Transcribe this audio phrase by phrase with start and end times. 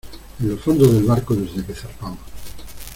[0.39, 2.17] en los fondos del barco desde que zarpamos.